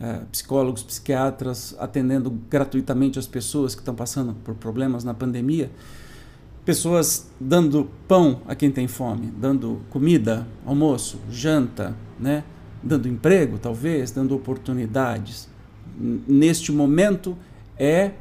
é, 0.00 0.22
psicólogos, 0.32 0.82
psiquiatras 0.82 1.76
atendendo 1.78 2.32
gratuitamente 2.50 3.16
as 3.16 3.28
pessoas 3.28 3.76
que 3.76 3.80
estão 3.80 3.94
passando 3.94 4.34
por 4.42 4.56
problemas 4.56 5.04
na 5.04 5.14
pandemia, 5.14 5.70
pessoas 6.64 7.30
dando 7.38 7.88
pão 8.08 8.42
a 8.48 8.56
quem 8.56 8.72
tem 8.72 8.88
fome, 8.88 9.28
dando 9.28 9.80
comida, 9.88 10.48
almoço, 10.66 11.20
janta, 11.30 11.96
né? 12.18 12.42
dando 12.82 13.06
emprego, 13.06 13.56
talvez, 13.56 14.10
dando 14.10 14.34
oportunidades. 14.34 15.48
Neste 15.96 16.72
momento 16.72 17.38
é 17.78 18.14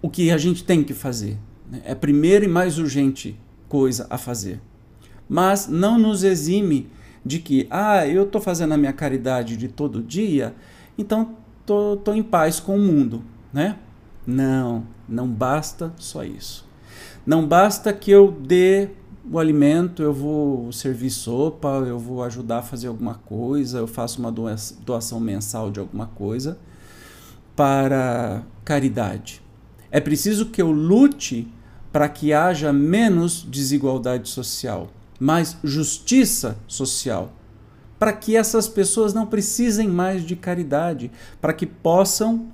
o 0.00 0.08
que 0.08 0.30
a 0.30 0.38
gente 0.38 0.64
tem 0.64 0.82
que 0.82 0.94
fazer. 0.94 1.38
Né? 1.70 1.82
É 1.84 1.92
a 1.92 1.96
primeira 1.96 2.44
e 2.44 2.48
mais 2.48 2.78
urgente 2.78 3.38
coisa 3.68 4.06
a 4.08 4.16
fazer. 4.16 4.60
Mas 5.28 5.68
não 5.68 5.98
nos 5.98 6.24
exime 6.24 6.88
de 7.24 7.38
que, 7.38 7.66
ah, 7.70 8.06
eu 8.06 8.24
estou 8.24 8.40
fazendo 8.40 8.72
a 8.72 8.76
minha 8.76 8.92
caridade 8.92 9.56
de 9.56 9.68
todo 9.68 10.02
dia, 10.02 10.54
então 10.96 11.36
tô, 11.66 11.96
tô 11.96 12.14
em 12.14 12.22
paz 12.22 12.58
com 12.58 12.76
o 12.76 12.80
mundo, 12.80 13.22
né? 13.52 13.76
Não, 14.26 14.84
não 15.08 15.28
basta 15.28 15.92
só 15.98 16.24
isso. 16.24 16.66
Não 17.26 17.46
basta 17.46 17.92
que 17.92 18.10
eu 18.10 18.30
dê 18.30 18.88
o 19.30 19.38
alimento, 19.38 20.02
eu 20.02 20.12
vou 20.12 20.72
servir 20.72 21.10
sopa, 21.10 21.68
eu 21.86 21.98
vou 21.98 22.22
ajudar 22.22 22.58
a 22.58 22.62
fazer 22.62 22.88
alguma 22.88 23.14
coisa, 23.14 23.78
eu 23.78 23.86
faço 23.86 24.18
uma 24.18 24.32
doação 24.32 25.20
mensal 25.20 25.70
de 25.70 25.78
alguma 25.78 26.06
coisa 26.06 26.58
para 27.54 28.42
caridade. 28.64 29.42
É 29.90 30.00
preciso 30.00 30.46
que 30.46 30.60
eu 30.60 30.70
lute 30.70 31.48
para 31.92 32.08
que 32.08 32.32
haja 32.32 32.72
menos 32.72 33.42
desigualdade 33.42 34.28
social, 34.28 34.90
mais 35.18 35.56
justiça 35.64 36.58
social 36.66 37.32
para 37.98 38.12
que 38.12 38.36
essas 38.36 38.68
pessoas 38.68 39.12
não 39.12 39.26
precisem 39.26 39.88
mais 39.88 40.24
de 40.24 40.36
caridade, 40.36 41.10
para 41.40 41.52
que 41.52 41.66
possam 41.66 42.46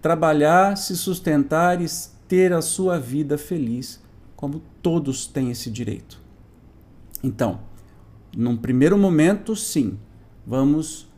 trabalhar, 0.00 0.76
se 0.76 0.96
sustentar 0.96 1.82
e 1.82 1.86
ter 2.28 2.52
a 2.52 2.62
sua 2.62 2.98
vida 2.98 3.36
feliz, 3.36 4.00
como 4.36 4.62
todos 4.80 5.26
têm 5.26 5.50
esse 5.50 5.70
direito. 5.70 6.20
Então, 7.22 7.60
num 8.36 8.56
primeiro 8.56 8.96
momento, 8.96 9.56
sim, 9.56 9.98
vamos 10.46 11.08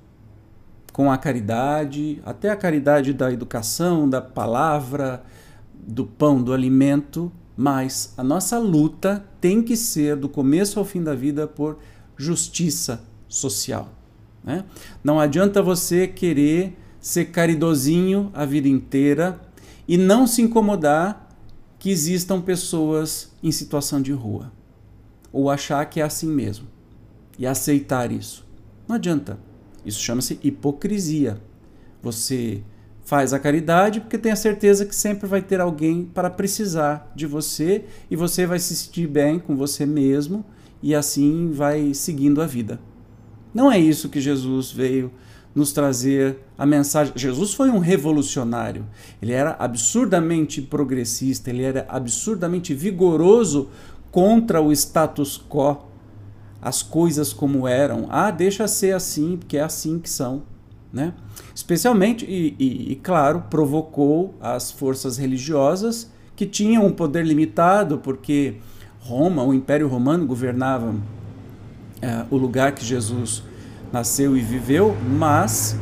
com 0.93 1.13
a 1.13 1.19
caridade, 1.19 2.23
até 2.25 2.51
a 2.51 2.57
caridade 2.57 3.13
da 3.13 3.31
educação, 3.31 4.09
da 4.09 4.23
palavra, 4.23 5.23
do 5.87 6.05
pão, 6.05 6.43
do 6.43 6.53
alimento, 6.53 7.33
mas 7.57 8.15
a 8.17 8.23
nossa 8.23 8.59
luta 8.59 9.25
tem 9.41 9.63
que 9.63 9.77
ser, 9.77 10.17
do 10.17 10.29
começo 10.29 10.79
ao 10.79 10.85
fim 10.85 11.03
da 11.03 11.15
vida, 11.15 11.47
por 11.47 11.79
justiça 12.17 13.03
social. 13.29 13.93
Né? 14.45 14.65
Não 15.03 15.19
adianta 15.19 15.63
você 15.63 16.07
querer 16.07 16.77
ser 17.01 17.27
caridosinho 17.27 18.31
a 18.35 18.45
vida 18.45 18.69
inteira 18.69 19.41
e 19.87 19.97
não 19.97 20.27
se 20.27 20.43
incomodar 20.43 21.29
que 21.79 21.91
existam 21.91 22.41
pessoas 22.41 23.33
em 23.43 23.53
situação 23.53 24.03
de 24.03 24.13
rua. 24.13 24.53
Ou 25.33 25.51
achar 25.51 25.85
que 25.87 26.01
é 26.01 26.05
assim 26.05 26.29
mesmo. 26.29 26.67
E 27.39 27.47
aceitar 27.47 28.11
isso. 28.11 28.45
Não 28.87 28.97
adianta. 28.97 29.39
Isso 29.85 30.01
chama-se 30.01 30.39
hipocrisia. 30.43 31.41
Você 32.03 32.63
faz 33.09 33.33
a 33.33 33.39
caridade 33.39 34.01
porque 34.01 34.19
tem 34.19 34.31
a 34.31 34.37
certeza 34.37 34.85
que 34.85 34.95
sempre 34.95 35.27
vai 35.27 35.41
ter 35.41 35.63
alguém 35.63 36.05
para 36.05 36.29
precisar 36.29 37.11
de 37.17 37.25
você 37.25 37.87
e 38.11 38.15
você 38.15 38.45
vai 38.45 38.59
se 38.59 38.77
sentir 38.77 39.07
bem 39.07 39.39
com 39.39 39.57
você 39.57 39.87
mesmo 39.87 40.45
e 40.83 40.95
assim 40.95 41.51
vai 41.51 41.95
seguindo 41.95 42.43
a 42.43 42.47
vida. 42.47 42.79
Não 43.55 43.73
é 43.73 43.79
isso 43.79 44.11
que 44.11 44.21
Jesus 44.21 44.71
veio 44.71 45.11
nos 45.55 45.73
trazer 45.73 46.37
a 46.59 46.67
mensagem. 46.67 47.15
Jesus 47.17 47.55
foi 47.55 47.71
um 47.71 47.79
revolucionário. 47.79 48.85
Ele 49.23 49.33
era 49.33 49.57
absurdamente 49.59 50.61
progressista, 50.61 51.49
ele 51.49 51.63
era 51.63 51.87
absurdamente 51.89 52.75
vigoroso 52.75 53.71
contra 54.11 54.61
o 54.61 54.71
status 54.71 55.43
quo, 55.49 55.79
as 56.61 56.83
coisas 56.83 57.33
como 57.33 57.67
eram. 57.67 58.07
Ah, 58.11 58.31
deixa 58.31 58.69
ser 58.69 58.95
assim, 58.95 59.39
porque 59.39 59.57
é 59.57 59.63
assim 59.63 59.99
que 59.99 60.11
são. 60.11 60.43
né? 60.93 61.15
Especialmente, 61.59 62.25
e, 62.25 62.55
e, 62.57 62.93
e, 62.93 62.95
claro, 62.95 63.43
provocou 63.51 64.33
as 64.41 64.71
forças 64.71 65.17
religiosas 65.19 66.09
que 66.37 66.47
tinham 66.47 66.87
um 66.87 66.93
poder 66.93 67.27
limitado, 67.27 67.99
porque 67.99 68.59
Roma, 69.01 69.43
o 69.43 69.53
Império 69.53 69.89
Romano, 69.89 70.25
governava 70.25 70.95
é, 72.01 72.25
o 72.31 72.37
lugar 72.37 72.71
que 72.71 72.85
Jesus 72.85 73.43
nasceu 73.93 74.37
e 74.37 74.41
viveu, 74.41 74.97
mas 75.19 75.77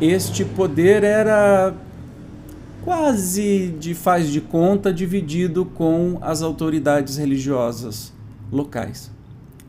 este 0.00 0.44
poder 0.44 1.02
era 1.02 1.74
quase 2.84 3.74
de 3.80 3.94
faz 3.94 4.30
de 4.30 4.40
conta 4.40 4.92
dividido 4.92 5.64
com 5.64 6.18
as 6.20 6.40
autoridades 6.40 7.16
religiosas 7.16 8.12
locais. 8.52 9.10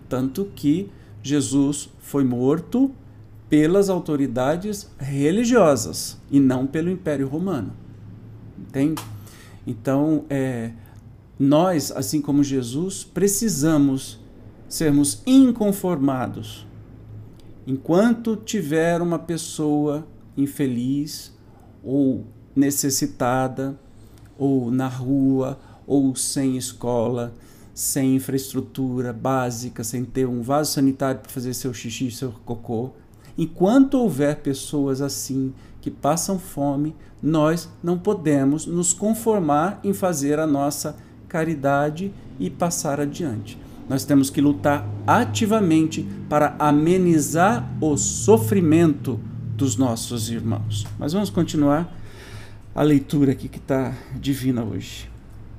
Tanto 0.08 0.46
que 0.56 0.92
Jesus 1.24 1.90
foi 1.98 2.24
morto 2.24 2.92
pelas 3.52 3.90
autoridades 3.90 4.90
religiosas 4.98 6.18
e 6.32 6.40
não 6.40 6.66
pelo 6.66 6.90
Império 6.90 7.28
Romano. 7.28 7.74
Entende? 8.58 9.04
Então, 9.68 10.24
é, 10.30 10.72
nós, 11.38 11.92
assim 11.92 12.22
como 12.22 12.46
Jesus, 12.46 13.04
precisamos 13.04 14.22
sermos 14.70 15.22
inconformados. 15.28 16.66
Enquanto 17.68 18.38
tiver 18.38 19.02
uma 19.02 19.20
pessoa 19.20 20.08
infeliz 20.38 21.38
ou 21.84 22.26
necessitada, 22.56 23.78
ou 24.38 24.72
na 24.72 24.88
rua, 24.88 25.60
ou 25.86 26.16
sem 26.16 26.56
escola, 26.56 27.34
sem 27.74 28.16
infraestrutura 28.16 29.12
básica, 29.12 29.84
sem 29.84 30.06
ter 30.06 30.26
um 30.26 30.42
vaso 30.42 30.72
sanitário 30.72 31.20
para 31.20 31.30
fazer 31.30 31.54
seu 31.54 31.74
xixi, 31.74 32.12
seu 32.12 32.32
cocô, 32.46 32.94
Enquanto 33.38 33.96
houver 33.96 34.38
pessoas 34.38 35.02
assim 35.02 35.54
que 35.80 35.90
passam 35.90 36.38
fome, 36.38 36.96
nós 37.22 37.70
não 37.84 37.98
podemos 37.98 38.66
nos 38.66 38.94
conformar 38.94 39.80
em 39.84 39.94
fazer 39.94 40.40
a 40.40 40.48
nossa 40.48 40.96
caridade 41.28 42.14
e 42.40 42.50
passar 42.50 43.00
adiante. 43.00 43.58
Nós 43.88 44.06
temos 44.06 44.30
que 44.30 44.40
lutar 44.40 44.88
ativamente 45.06 46.08
para 46.30 46.56
amenizar 46.60 47.70
o 47.82 47.98
sofrimento 47.98 49.20
dos 49.56 49.76
nossos 49.76 50.30
irmãos. 50.30 50.88
Mas 50.98 51.14
vamos 51.14 51.30
continuar 51.30 51.94
a 52.74 52.82
leitura 52.82 53.34
aqui 53.34 53.50
que 53.50 53.58
está 53.58 53.94
divina 54.16 54.64
hoje. 54.64 55.11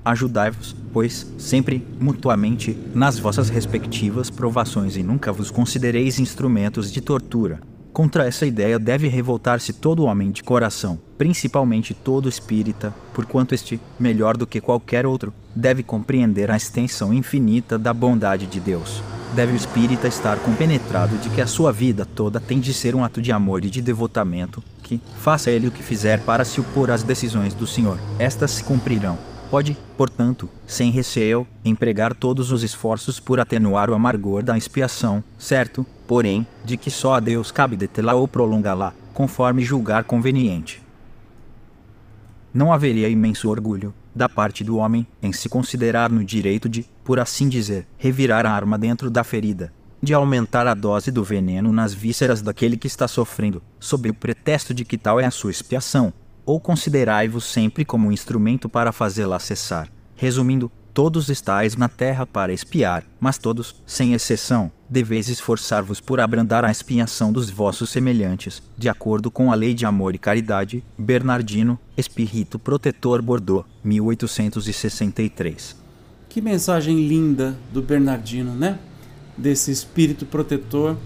Ajudai-vos, 0.04 0.75
pois, 0.92 1.26
sempre 1.38 1.87
mutuamente 2.00 2.76
nas 2.92 3.18
vossas 3.21 3.49
respectivas 3.49 4.30
provações 4.30 4.97
e 4.97 5.02
nunca 5.02 5.32
vos 5.32 5.50
considereis 5.50 6.18
instrumentos 6.18 6.90
de 6.90 7.00
tortura. 7.00 7.61
Contra 7.92 8.26
essa 8.26 8.47
ideia 8.47 8.78
deve 8.78 9.06
revoltar-se 9.06 9.73
todo 9.73 10.04
homem 10.04 10.30
de 10.30 10.42
coração, 10.42 10.99
principalmente 11.16 11.94
todo 11.94 12.28
espírita, 12.28 12.92
porquanto 13.14 13.54
este, 13.54 13.78
melhor 14.00 14.37
do 14.37 14.47
que 14.47 14.61
qualquer 14.61 15.06
outro, 15.06 15.32
deve 15.54 15.82
compreender 15.82 16.50
a 16.50 16.56
extensão 16.56 17.12
infinita 17.12 17.78
da 17.78 17.92
bondade 17.92 18.47
de 18.47 18.59
Deus. 18.59 19.02
Deve 19.37 19.52
o 19.52 19.56
espírita 19.56 20.09
estar 20.09 20.38
compenetrado 20.38 21.16
de 21.18 21.28
que 21.30 21.40
a 21.40 21.47
sua 21.47 21.71
vida 21.71 22.04
toda 22.04 22.40
tem 22.40 22.59
de 22.59 22.75
ser 22.75 22.94
um 22.94 23.04
ato 23.04 23.23
de 23.23 23.30
amor 23.30 23.64
e 23.64 23.71
de 23.71 23.80
devotamento, 23.80 24.62
que, 24.82 25.00
faça 25.18 25.50
ele 25.50 25.68
o 25.68 25.71
que 25.71 25.82
fizer 25.82 26.21
para 26.23 26.44
se 26.44 26.61
opor 26.61 26.90
às 26.90 27.02
decisões 27.02 27.54
do 27.54 27.66
Senhor, 27.66 27.99
estas 28.18 28.52
se 28.52 28.64
cumprirão 28.64 29.31
Pode, 29.52 29.76
portanto, 29.99 30.49
sem 30.66 30.90
receio, 30.90 31.47
empregar 31.62 32.14
todos 32.14 32.50
os 32.50 32.62
esforços 32.62 33.21
por 33.21 33.38
atenuar 33.38 33.90
o 33.90 33.94
amargor 33.94 34.42
da 34.42 34.56
expiação, 34.56 35.23
certo, 35.38 35.85
porém, 36.06 36.47
de 36.64 36.78
que 36.78 36.90
só 36.90 37.16
a 37.16 37.21
Deus 37.21 37.50
cabe 37.50 37.76
detê-la 37.76 38.14
ou 38.14 38.26
prolongá-la, 38.26 38.94
conforme 39.12 39.62
julgar 39.62 40.04
conveniente. 40.04 40.82
Não 42.54 42.73
haveria 42.73 43.10
imenso 43.10 43.50
orgulho, 43.50 43.93
da 44.15 44.26
parte 44.26 44.65
do 44.65 44.78
homem, 44.78 45.06
em 45.23 45.34
se 45.34 45.50
considerar 45.50 46.08
no 46.08 46.25
direito 46.25 46.67
de, 46.67 46.86
por 47.04 47.21
assim 47.21 47.47
dizer, 47.47 47.86
revirar 47.99 48.47
a 48.47 48.50
arma 48.50 48.78
dentro 48.78 49.10
da 49.10 49.23
ferida, 49.23 49.71
de 50.02 50.15
aumentar 50.15 50.67
a 50.67 50.73
dose 50.73 51.10
do 51.10 51.23
veneno 51.23 51.71
nas 51.75 51.93
vísceras 51.93 52.41
daquele 52.41 52.78
que 52.78 52.86
está 52.86 53.06
sofrendo, 53.06 53.62
sob 53.78 54.08
o 54.08 54.15
pretexto 54.15 54.73
de 54.73 54.82
que 54.82 54.97
tal 54.97 55.21
é 55.21 55.26
a 55.26 55.30
sua 55.30 55.50
expiação, 55.50 56.10
ou 56.45 56.61
considerai-vos 56.61 57.45
sempre 57.45 57.85
como 57.85 58.09
um 58.09 58.13
instrumento 58.13 58.69
para 58.69 58.93
fazê-la 58.93 59.39
cessar. 59.39 59.89
Resumindo, 60.17 60.71
todos 60.93 61.28
estáis 61.28 61.76
na 61.76 61.89
terra 61.89 62.26
para 62.26 62.52
espiar, 62.52 63.05
mas 63.19 63.39
todos, 63.39 63.75
sem 63.87 64.13
exceção, 64.13 64.71
deveis 64.89 65.28
esforçar-vos 65.28 66.00
por 66.00 66.21
abrandar 66.21 66.65
a 66.65 66.71
expiação 66.71 67.33
dos 67.33 67.49
vossos 67.49 67.91
semelhantes, 67.91 68.63
de 68.76 68.89
acordo 68.89 69.31
com 69.31 69.50
a 69.50 69.55
lei 69.55 69.73
de 69.73 69.87
amor 69.87 70.15
e 70.15 70.19
caridade, 70.19 70.85
Bernardino, 70.99 71.78
Espírito 71.97 72.59
Protetor 72.59 73.23
Bordeaux, 73.23 73.67
1863. 73.83 75.76
Que 76.28 76.41
mensagem 76.41 77.07
linda 77.07 77.57
do 77.73 77.83
Bernardino, 77.83 78.55
né? 78.55 78.78
Desse 79.37 79.71
espírito 79.71 80.26
protetor 80.26 80.97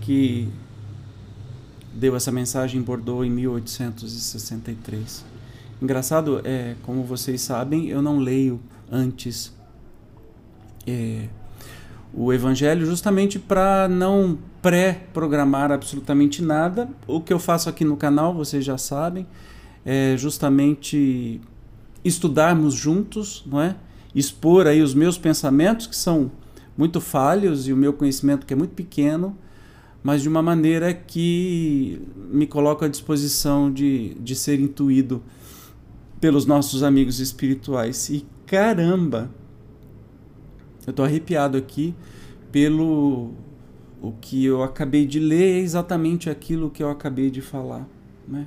que 0.00 0.48
deu 1.96 2.14
essa 2.14 2.30
mensagem 2.30 2.80
em 2.80 2.82
Bordeaux 2.84 3.26
em 3.26 3.30
1863. 3.30 5.24
Engraçado, 5.80 6.40
é, 6.44 6.74
como 6.82 7.02
vocês 7.02 7.40
sabem, 7.40 7.88
eu 7.88 8.02
não 8.02 8.18
leio 8.18 8.60
antes 8.90 9.52
é, 10.86 11.28
o 12.12 12.32
Evangelho 12.32 12.86
justamente 12.86 13.38
para 13.38 13.88
não 13.88 14.38
pré-programar 14.60 15.72
absolutamente 15.72 16.42
nada. 16.42 16.88
O 17.06 17.20
que 17.20 17.32
eu 17.32 17.38
faço 17.38 17.68
aqui 17.68 17.84
no 17.84 17.96
canal, 17.96 18.34
vocês 18.34 18.64
já 18.64 18.78
sabem, 18.78 19.26
é 19.84 20.16
justamente 20.16 21.40
estudarmos 22.04 22.74
juntos, 22.74 23.42
não 23.46 23.60
é? 23.60 23.74
Expor 24.14 24.66
aí 24.66 24.82
os 24.82 24.94
meus 24.94 25.18
pensamentos 25.18 25.86
que 25.86 25.96
são 25.96 26.30
muito 26.76 27.00
falhos 27.00 27.68
e 27.68 27.72
o 27.72 27.76
meu 27.76 27.92
conhecimento 27.92 28.46
que 28.46 28.52
é 28.52 28.56
muito 28.56 28.74
pequeno 28.74 29.36
mas 30.06 30.22
de 30.22 30.28
uma 30.28 30.40
maneira 30.40 30.94
que 30.94 32.00
me 32.30 32.46
coloca 32.46 32.86
à 32.86 32.88
disposição 32.88 33.72
de, 33.72 34.14
de 34.20 34.36
ser 34.36 34.60
intuído 34.60 35.20
pelos 36.20 36.46
nossos 36.46 36.84
amigos 36.84 37.18
espirituais. 37.18 38.08
E 38.08 38.24
caramba, 38.46 39.28
eu 40.86 40.92
estou 40.92 41.04
arrepiado 41.04 41.58
aqui 41.58 41.92
pelo 42.52 43.32
o 44.00 44.12
que 44.12 44.44
eu 44.44 44.62
acabei 44.62 45.06
de 45.06 45.18
ler, 45.18 45.56
é 45.56 45.58
exatamente 45.58 46.30
aquilo 46.30 46.70
que 46.70 46.84
eu 46.84 46.88
acabei 46.88 47.28
de 47.28 47.40
falar. 47.40 47.84
Né? 48.28 48.46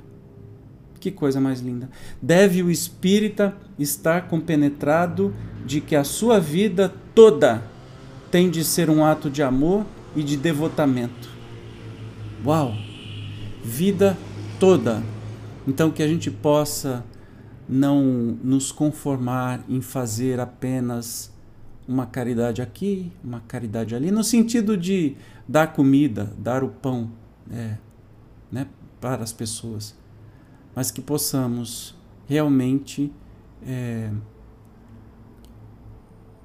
Que 0.98 1.10
coisa 1.10 1.42
mais 1.42 1.60
linda. 1.60 1.90
Deve 2.22 2.62
o 2.62 2.70
espírita 2.70 3.54
estar 3.78 4.28
compenetrado 4.28 5.34
de 5.66 5.82
que 5.82 5.94
a 5.94 6.04
sua 6.04 6.40
vida 6.40 6.90
toda 7.14 7.62
tem 8.30 8.48
de 8.48 8.64
ser 8.64 8.88
um 8.88 9.04
ato 9.04 9.28
de 9.28 9.42
amor 9.42 9.84
e 10.16 10.22
de 10.22 10.38
devotamento. 10.38 11.29
Uau! 12.44 12.74
Vida 13.62 14.16
toda. 14.58 15.02
Então 15.68 15.90
que 15.90 16.02
a 16.02 16.08
gente 16.08 16.30
possa 16.30 17.04
não 17.68 18.02
nos 18.42 18.72
conformar 18.72 19.62
em 19.68 19.82
fazer 19.82 20.40
apenas 20.40 21.30
uma 21.86 22.06
caridade 22.06 22.62
aqui, 22.62 23.12
uma 23.22 23.40
caridade 23.40 23.94
ali, 23.94 24.10
no 24.10 24.24
sentido 24.24 24.76
de 24.76 25.16
dar 25.46 25.72
comida, 25.74 26.32
dar 26.38 26.64
o 26.64 26.68
pão 26.68 27.10
é, 27.50 27.76
né, 28.50 28.66
para 29.00 29.22
as 29.22 29.32
pessoas, 29.32 29.94
mas 30.74 30.90
que 30.90 31.00
possamos 31.00 31.94
realmente 32.26 33.12
é, 33.66 34.10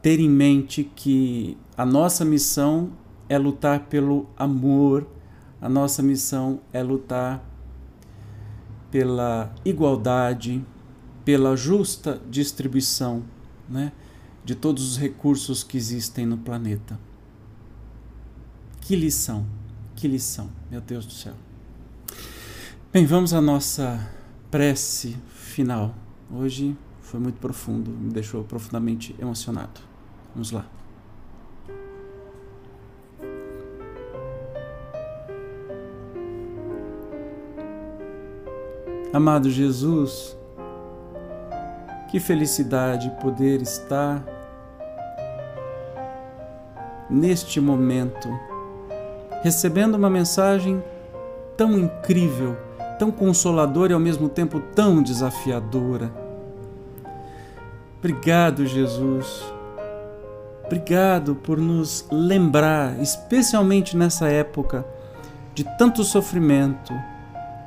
ter 0.01 0.19
em 0.19 0.29
mente 0.29 0.83
que 0.83 1.57
a 1.77 1.85
nossa 1.85 2.25
missão 2.25 2.91
é 3.29 3.37
lutar 3.37 3.81
pelo 3.85 4.27
amor 4.37 5.14
a 5.65 5.69
nossa 5.69 6.03
missão 6.03 6.61
é 6.71 6.83
lutar 6.83 7.43
pela 8.91 9.51
igualdade, 9.65 10.63
pela 11.25 11.57
justa 11.57 12.21
distribuição 12.29 13.23
né, 13.67 13.91
de 14.43 14.53
todos 14.53 14.91
os 14.91 14.95
recursos 14.95 15.63
que 15.63 15.75
existem 15.75 16.23
no 16.23 16.37
planeta. 16.37 16.99
Que 18.79 18.95
lição, 18.95 19.43
que 19.95 20.07
lição, 20.07 20.51
meu 20.69 20.81
Deus 20.81 21.03
do 21.03 21.13
céu. 21.13 21.33
Bem, 22.93 23.07
vamos 23.07 23.33
à 23.33 23.41
nossa 23.41 24.07
prece 24.51 25.17
final. 25.33 25.95
Hoje 26.31 26.77
foi 27.01 27.19
muito 27.19 27.39
profundo, 27.39 27.89
me 27.89 28.13
deixou 28.13 28.43
profundamente 28.43 29.15
emocionado. 29.17 29.81
Vamos 30.35 30.51
lá. 30.51 30.74
Amado 39.15 39.49
Jesus, 39.49 40.37
que 42.09 42.19
felicidade 42.19 43.09
poder 43.21 43.61
estar 43.61 44.21
neste 47.09 47.61
momento 47.61 48.27
recebendo 49.41 49.95
uma 49.95 50.09
mensagem 50.09 50.83
tão 51.55 51.79
incrível, 51.79 52.57
tão 52.99 53.09
consoladora 53.09 53.93
e 53.93 53.95
ao 53.95 54.01
mesmo 54.01 54.27
tempo 54.27 54.59
tão 54.59 55.01
desafiadora. 55.01 56.11
Obrigado, 57.99 58.65
Jesus. 58.65 59.45
Obrigado 60.65 61.35
por 61.35 61.57
nos 61.57 62.05
lembrar, 62.11 62.99
especialmente 63.01 63.95
nessa 63.95 64.27
época, 64.27 64.85
de 65.53 65.63
tanto 65.77 66.03
sofrimento, 66.03 66.93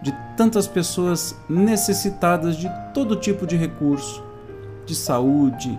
de 0.02 0.12
tantas 0.36 0.66
pessoas 0.66 1.36
necessitadas 1.48 2.56
de 2.56 2.70
todo 2.94 3.16
tipo 3.16 3.46
de 3.46 3.56
recurso, 3.56 4.22
de 4.86 4.94
saúde, 4.94 5.78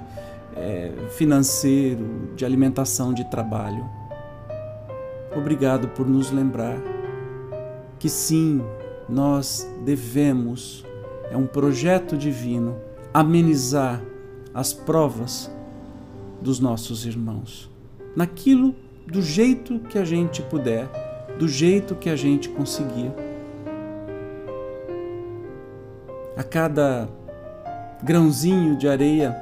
é, 0.55 0.91
financeiro, 1.12 2.29
de 2.36 2.45
alimentação, 2.45 3.13
de 3.13 3.23
trabalho. 3.25 3.89
Obrigado 5.36 5.88
por 5.89 6.08
nos 6.08 6.32
lembrar 6.32 6.77
que 7.97 8.10
sim, 8.10 8.62
nós 9.08 9.69
devemos, 9.84 10.86
é 11.32 11.38
um 11.38 11.45
projeto 11.45 12.17
divino, 12.17 12.77
amenizar 13.13 14.01
as 14.53 14.73
provas 14.73 15.51
dos 16.41 16.60
nossos 16.60 17.05
irmãos, 17.05 17.69
naquilo 18.15 18.75
do 19.05 19.21
jeito 19.21 19.79
que 19.79 19.97
a 19.97 20.05
gente 20.05 20.41
puder, 20.43 20.88
do 21.38 21.47
jeito 21.47 21.95
que 21.95 22.10
a 22.10 22.15
gente 22.15 22.49
conseguir. 22.49 23.12
Cada 26.49 27.07
grãozinho 28.03 28.75
de 28.75 28.88
areia 28.88 29.35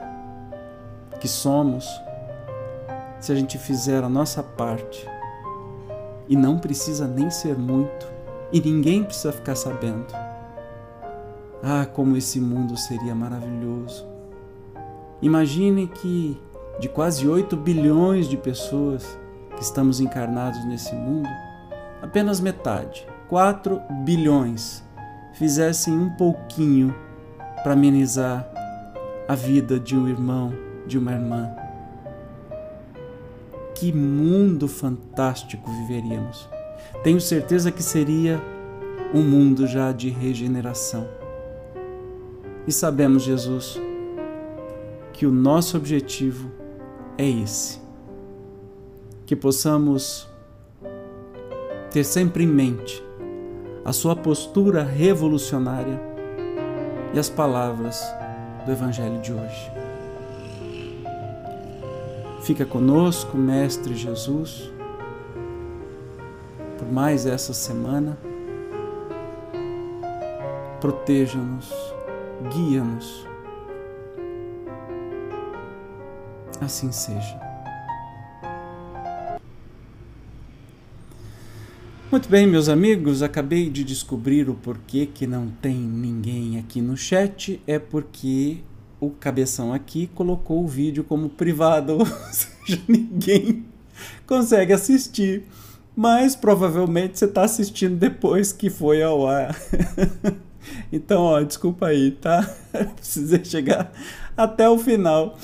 que 1.19 1.27
somos, 1.27 1.87
se 3.19 3.31
a 3.31 3.35
gente 3.35 3.57
fizer 3.57 4.03
a 4.03 4.09
nossa 4.09 4.43
parte, 4.43 5.07
e 6.27 6.35
não 6.35 6.59
precisa 6.59 7.07
nem 7.07 7.29
ser 7.29 7.57
muito, 7.57 8.07
e 8.51 8.59
ninguém 8.59 9.03
precisa 9.03 9.31
ficar 9.31 9.55
sabendo. 9.55 10.13
Ah, 11.63 11.85
como 11.85 12.17
esse 12.17 12.39
mundo 12.39 12.77
seria 12.77 13.15
maravilhoso! 13.15 14.05
Imagine 15.21 15.87
que 15.87 16.39
de 16.79 16.87
quase 16.87 17.27
8 17.27 17.57
bilhões 17.57 18.27
de 18.27 18.37
pessoas 18.37 19.17
que 19.55 19.63
estamos 19.63 19.99
encarnados 19.99 20.63
nesse 20.65 20.93
mundo, 20.93 21.29
apenas 22.01 22.39
metade, 22.39 23.07
4 23.27 23.81
bilhões, 24.03 24.83
fizessem 25.37 25.93
um 25.93 26.09
pouquinho 26.09 26.93
para 27.63 27.73
amenizar 27.73 28.49
a 29.27 29.35
vida 29.35 29.79
de 29.79 29.95
um 29.95 30.07
irmão, 30.07 30.51
de 30.87 30.97
uma 30.97 31.11
irmã. 31.11 31.51
Que 33.75 33.93
mundo 33.93 34.67
fantástico 34.67 35.69
viveríamos! 35.69 36.49
Tenho 37.03 37.21
certeza 37.21 37.71
que 37.71 37.83
seria 37.83 38.41
um 39.13 39.21
mundo 39.21 39.67
já 39.67 39.91
de 39.91 40.09
regeneração. 40.09 41.07
E 42.65 42.71
sabemos, 42.71 43.21
Jesus, 43.21 43.79
que 45.13 45.25
o 45.25 45.31
nosso 45.31 45.77
objetivo 45.77 46.49
é 47.17 47.29
esse. 47.29 47.79
Que 49.25 49.35
possamos 49.35 50.27
ter 51.91 52.03
sempre 52.03 52.43
em 52.43 52.47
mente 52.47 53.06
a 53.87 53.93
sua 53.93 54.17
postura 54.17 54.83
revolucionária 54.83 55.97
e 57.13 57.17
as 57.17 57.29
palavras 57.29 58.03
do 58.65 58.71
Evangelho 58.73 59.21
de 59.21 59.31
hoje. 59.31 59.71
Fica 62.43 62.65
conosco, 62.65 63.37
Mestre 63.37 63.95
Jesus 63.95 64.69
por 66.77 66.91
mais 66.91 67.25
essa 67.25 67.53
semana. 67.53 68.17
Proteja-nos, 70.81 71.73
guia-nos. 72.53 73.25
Assim 76.61 76.91
seja. 76.91 77.46
Muito 82.09 82.29
bem, 82.29 82.47
meus 82.47 82.69
amigos, 82.69 83.21
acabei 83.21 83.69
de 83.69 83.83
descobrir 83.83 84.49
o 84.49 84.55
porquê 84.55 85.05
que 85.05 85.27
não 85.27 85.49
tem 85.61 85.75
ninguém 85.75 86.57
aqui 86.57 86.81
no 86.81 86.95
chat. 86.95 87.61
É 87.67 87.77
porque 87.77 88.59
o 88.99 89.09
cabeção 89.09 89.73
aqui 89.73 90.09
colocou 90.15 90.63
o 90.63 90.67
vídeo 90.67 91.03
como 91.03 91.29
privado, 91.29 91.97
ou 91.99 92.05
seja, 92.05 92.81
ninguém 92.87 93.65
consegue 94.25 94.73
assistir 94.73 95.43
mas 95.97 96.35
provavelmente 96.35 97.17
você 97.17 97.25
está 97.25 97.41
assistindo 97.41 97.95
depois 97.95 98.51
que 98.53 98.69
foi 98.69 99.01
ao 99.01 99.25
ar. 99.27 99.59
então, 100.93 101.23
ó, 101.23 101.41
desculpa 101.41 101.87
aí, 101.87 102.11
tá? 102.11 102.47
Precisei 102.95 103.43
chegar 103.43 103.91
até 104.37 104.69
o 104.69 104.77
final 104.77 105.35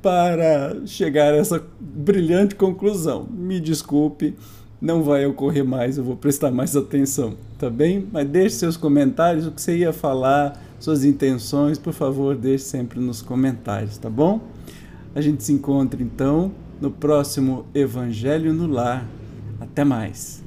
para 0.00 0.86
chegar 0.86 1.34
a 1.34 1.36
essa 1.36 1.62
brilhante 1.78 2.54
conclusão. 2.54 3.28
Me 3.30 3.60
desculpe, 3.60 4.34
não 4.80 5.02
vai 5.02 5.26
ocorrer 5.26 5.64
mais, 5.64 5.98
eu 5.98 6.04
vou 6.04 6.16
prestar 6.16 6.50
mais 6.50 6.76
atenção, 6.76 7.34
tá 7.58 7.68
bem? 7.68 8.06
Mas 8.12 8.28
deixe 8.28 8.56
seus 8.56 8.76
comentários, 8.76 9.46
o 9.46 9.50
que 9.50 9.60
você 9.60 9.76
ia 9.76 9.92
falar, 9.92 10.60
suas 10.78 11.04
intenções, 11.04 11.78
por 11.78 11.92
favor, 11.92 12.36
deixe 12.36 12.64
sempre 12.64 13.00
nos 13.00 13.20
comentários, 13.20 13.98
tá 13.98 14.08
bom? 14.08 14.40
A 15.14 15.20
gente 15.20 15.42
se 15.42 15.52
encontra 15.52 16.00
então 16.02 16.52
no 16.80 16.90
próximo 16.90 17.66
Evangelho 17.74 18.52
no 18.52 18.66
Lar 18.68 19.04
até 19.60 19.84
mais! 19.84 20.37